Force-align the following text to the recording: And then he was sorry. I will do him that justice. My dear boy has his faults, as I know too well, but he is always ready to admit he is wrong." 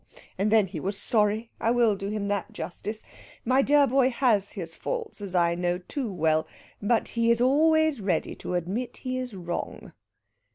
And 0.35 0.49
then 0.51 0.65
he 0.65 0.79
was 0.79 0.97
sorry. 0.97 1.51
I 1.59 1.69
will 1.69 1.95
do 1.95 2.09
him 2.09 2.27
that 2.27 2.53
justice. 2.53 3.05
My 3.45 3.61
dear 3.61 3.85
boy 3.85 4.09
has 4.09 4.53
his 4.53 4.75
faults, 4.75 5.21
as 5.21 5.35
I 5.35 5.53
know 5.53 5.77
too 5.77 6.11
well, 6.11 6.47
but 6.81 7.09
he 7.09 7.29
is 7.29 7.39
always 7.39 8.01
ready 8.01 8.33
to 8.37 8.55
admit 8.55 8.97
he 9.05 9.19
is 9.19 9.35
wrong." 9.35 9.93